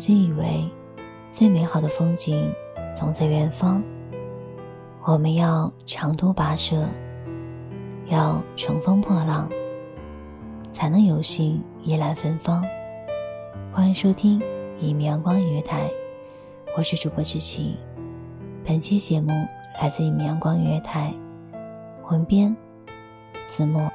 [0.00, 0.66] 经以为，
[1.28, 2.50] 最美好的风景
[2.94, 3.84] 总在远方。
[5.04, 6.86] 我们要长途跋涉，
[8.06, 9.46] 要乘风破浪，
[10.72, 12.64] 才能有幸依兰芬芳。
[13.70, 14.42] 欢迎收听
[14.78, 15.90] 一米阳光音乐台，
[16.78, 17.76] 我是主播知晴。
[18.64, 19.30] 本期节目
[19.82, 21.12] 来自一米阳光音乐台，
[22.10, 22.56] 文编
[23.46, 23.90] 子墨。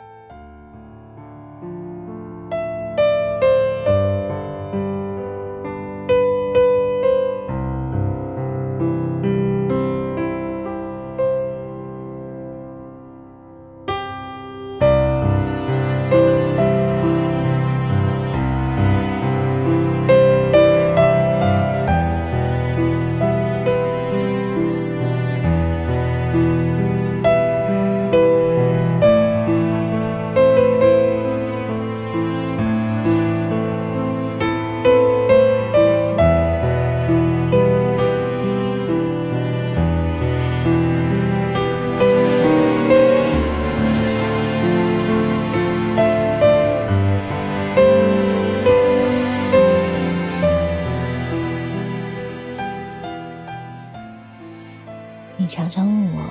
[55.46, 56.24] 你常常问我，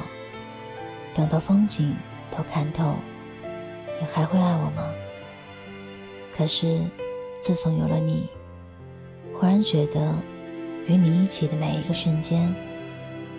[1.15, 1.95] 等到风景
[2.37, 2.97] 都看透，
[4.01, 4.93] 你还会爱我吗？
[6.33, 6.81] 可是，
[7.41, 8.29] 自从有了你，
[9.33, 10.17] 忽然觉得，
[10.89, 12.53] 与你一起的每一个瞬间，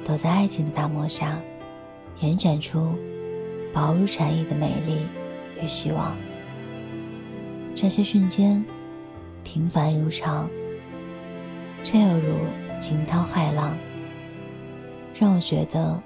[0.06, 1.38] 都在爱情的大幕下，
[2.22, 2.98] 延展出
[3.74, 5.06] 薄如蝉翼的美丽
[5.62, 6.16] 与希望。
[7.76, 8.64] 这些瞬间，
[9.44, 10.50] 平凡如常，
[11.84, 12.34] 却又如
[12.80, 13.78] 惊涛骇浪。
[15.18, 15.98] 让我觉得，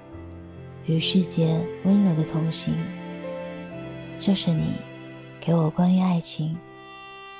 [0.86, 2.72] 与世界温柔的同行，
[4.20, 4.74] 就是你
[5.40, 6.56] 给我关于爱情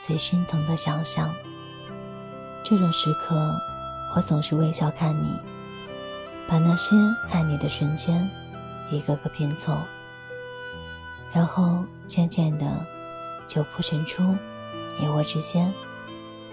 [0.00, 1.32] 最心疼的想象。
[2.64, 3.56] 这种时刻，
[4.16, 5.32] 我总是微笑看你，
[6.48, 6.96] 把那些
[7.30, 8.28] 爱你的瞬间
[8.90, 9.78] 一个个拼凑，
[11.32, 12.84] 然后渐渐的
[13.46, 14.36] 就铺陈出
[14.98, 15.72] 你我之间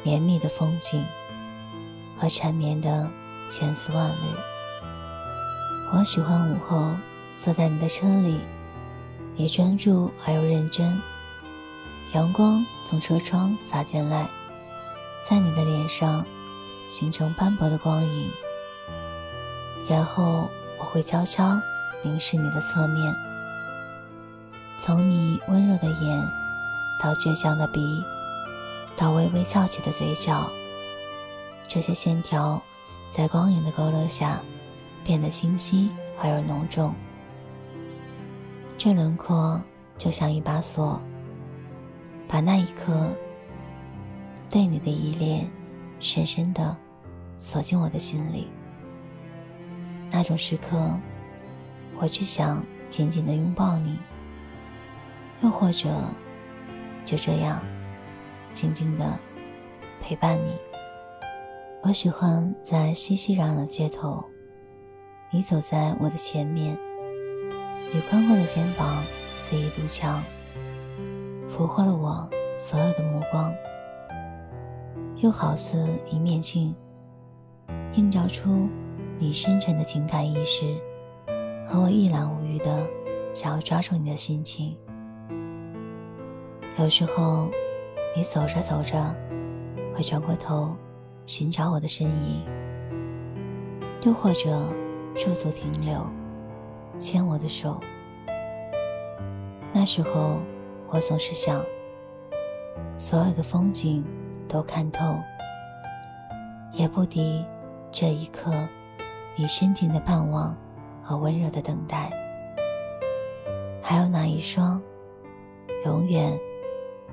[0.03, 1.03] 绵密的风景
[2.15, 3.09] 和缠绵的
[3.49, 4.56] 千丝万缕。
[5.93, 6.95] 我喜欢午后
[7.35, 8.41] 坐在你的车里，
[9.35, 11.01] 你专注而又认真，
[12.13, 14.27] 阳光从车窗洒进来，
[15.23, 16.25] 在你的脸上
[16.89, 18.29] 形成斑驳的光影。
[19.87, 21.57] 然后我会悄悄
[22.03, 23.15] 凝视你的侧面，
[24.77, 26.29] 从你温柔的眼，
[27.01, 28.03] 到倔强的鼻，
[28.97, 30.51] 到微微翘起的嘴角，
[31.65, 32.61] 这些线条
[33.07, 34.41] 在光影的勾勒下。
[35.07, 35.89] 变得清晰
[36.21, 36.93] 而又浓重，
[38.77, 39.63] 这轮廓
[39.97, 41.01] 就像一把锁，
[42.27, 43.13] 把那一刻
[44.49, 45.49] 对你的依恋
[45.97, 46.75] 深深的
[47.37, 48.49] 锁进我的心里。
[50.11, 50.99] 那种时刻，
[51.95, 53.97] 我只想紧紧的拥抱你，
[55.39, 55.89] 又或者
[57.05, 57.63] 就这样
[58.51, 59.17] 静静的
[60.01, 60.57] 陪伴你。
[61.81, 64.29] 我喜欢在熙熙攘攘的街头。
[65.29, 66.77] 你走在我的前面，
[67.93, 69.03] 你宽阔的肩膀
[69.35, 70.23] 似一堵墙，
[71.49, 73.53] 俘获了我所有的目光，
[75.17, 76.73] 又好似一面镜，
[77.95, 78.69] 映照出
[79.17, 80.73] 你深沉的情感意识
[81.65, 82.87] 和我一览无余的
[83.33, 84.77] 想要抓住你的心情。
[86.77, 87.51] 有时候，
[88.15, 89.13] 你走着走着，
[89.93, 90.73] 会转过头
[91.25, 92.45] 寻找我的身影，
[94.03, 94.65] 又或者。
[95.17, 95.99] 驻足停留，
[96.99, 97.81] 牵我的手。
[99.73, 100.37] 那时候，
[100.89, 101.65] 我总是想，
[102.95, 104.05] 所有的风景
[104.47, 105.17] 都看透，
[106.71, 107.43] 也不敌
[107.91, 108.53] 这一刻
[109.35, 110.55] 你深情的盼望
[111.01, 112.11] 和温热的等待。
[113.81, 114.79] 还有那一双
[115.83, 116.39] 永远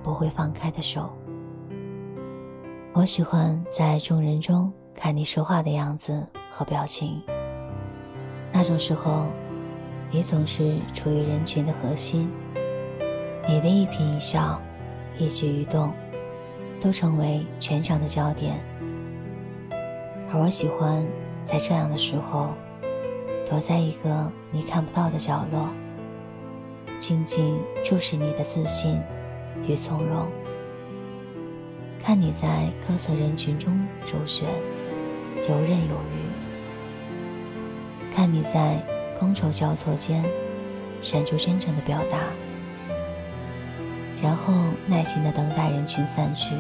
[0.02, 1.10] 不会放开的手。
[2.92, 7.22] 我喜欢在众人中看你说话的样子和表情，
[8.56, 9.32] 那种时候，
[10.12, 12.30] 你总是处于人群的核心，
[13.48, 14.62] 你的一颦一笑、
[15.18, 15.92] 一举一动，
[16.80, 18.54] 都成为全场的焦点。
[20.32, 21.04] 而我喜欢
[21.42, 22.54] 在这样的时候，
[23.50, 25.68] 躲在一个你看不到的角落，
[27.00, 29.02] 静静注视你的自信
[29.66, 30.28] 与从容。
[31.98, 34.48] 看你在各色人群中周旋，
[35.48, 36.23] 游刃有余；
[38.14, 38.80] 看你在
[39.18, 40.24] 觥筹交错间
[41.02, 42.18] 闪出真诚的表达，
[44.22, 44.54] 然后
[44.86, 46.54] 耐心的等待人群散去。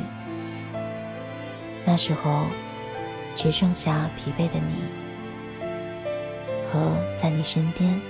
[1.84, 2.46] 那时候，
[3.36, 4.74] 只剩下疲惫的你
[6.64, 8.00] 和在你身边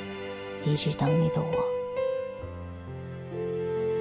[0.65, 1.53] 一直等你的我。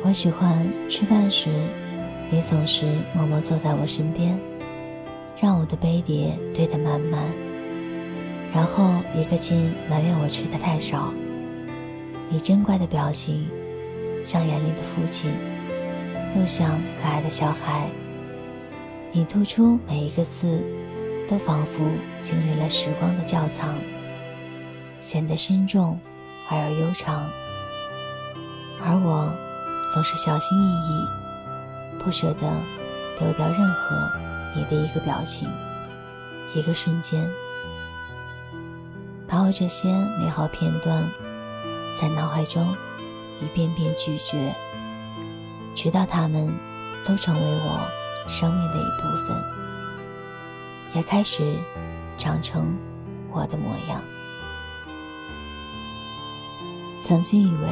[0.05, 1.49] 我喜欢吃饭时。
[2.29, 4.39] 你总是默默坐在我身边，
[5.39, 7.21] 让我的杯碟堆得满满，
[8.53, 11.11] 然后一个劲埋怨我吃的太少。
[12.29, 13.49] 你真乖的表情，
[14.23, 15.31] 像严厉的父亲，
[16.35, 17.89] 又像可爱的小孩。
[19.11, 20.63] 你吐出每一个字，
[21.27, 21.83] 都仿佛
[22.21, 23.75] 经历了时光的窖藏，
[24.99, 25.99] 显得深重
[26.49, 27.29] 而又悠长。
[28.85, 29.35] 而我
[29.93, 31.23] 总是小心翼翼。
[32.03, 32.51] 不舍得
[33.17, 34.11] 丢掉任何
[34.53, 35.47] 你的一个表情，
[36.53, 37.31] 一个瞬间，
[39.33, 41.09] 把我这些美好片段
[41.99, 42.77] 在脑海中
[43.41, 44.53] 一遍遍咀嚼，
[45.73, 46.55] 直到它们
[47.03, 49.35] 都成为我生命的一部分，
[50.93, 51.57] 也开始
[52.15, 52.77] 长成
[53.31, 53.99] 我的模样。
[57.01, 57.67] 曾经以为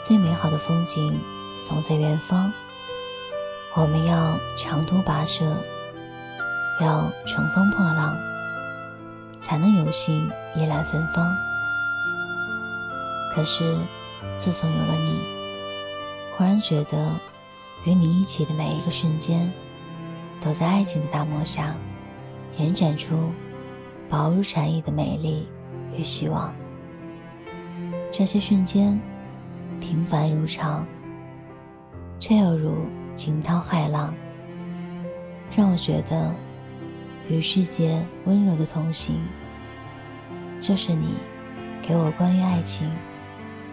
[0.00, 1.20] 最美好的风景
[1.64, 2.52] 总在远方。
[3.74, 5.44] 我们要长途跋涉，
[6.80, 8.16] 要乘风破浪，
[9.40, 11.36] 才能有幸依兰芬芳。
[13.32, 13.78] 可是，
[14.38, 15.20] 自从有了你，
[16.36, 17.12] 忽然觉得，
[17.84, 19.52] 与你一起的每一个瞬间，
[20.40, 21.74] 都在爱情的大幕下，
[22.56, 23.32] 延展出
[24.08, 25.48] 薄如蝉翼的美丽
[25.96, 26.54] 与希望。
[28.12, 29.00] 这些瞬间，
[29.80, 30.86] 平凡如常，
[32.18, 32.88] 却又如。
[33.18, 34.14] 惊涛骇浪，
[35.50, 36.32] 让我觉得
[37.28, 39.20] 与世界温柔的同行，
[40.58, 41.14] 就是你
[41.82, 42.90] 给我关于爱情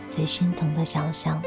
[0.08, 1.42] 最深层的想象。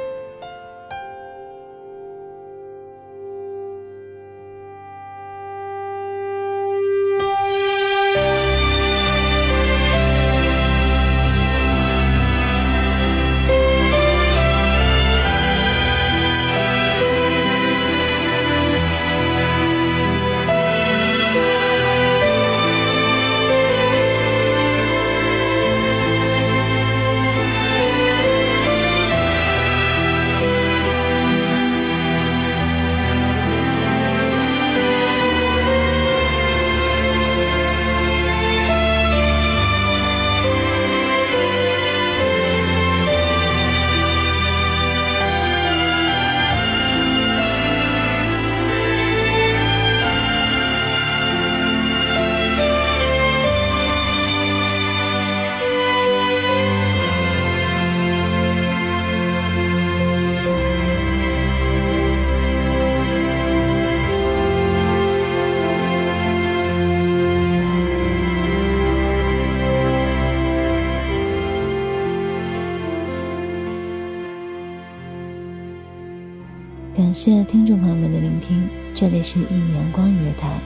[76.99, 80.59] 感谢听众朋友们的聆听，这里是一米阳光音乐台，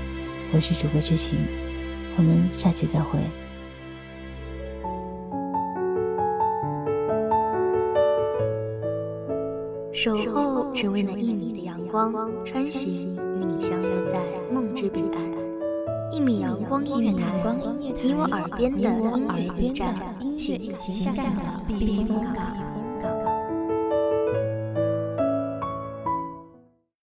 [0.51, 1.39] 我是主播知晴，
[2.17, 3.19] 我们下期再会。
[9.93, 12.15] 守候只为那一米的阳光，
[12.47, 14.19] 穿行与你相约在
[14.51, 15.23] 梦之彼岸。
[16.15, 17.27] 一米阳光音乐台，
[17.79, 19.95] 你我耳边的音乐驿站，
[20.39, 22.72] 情感的避风港。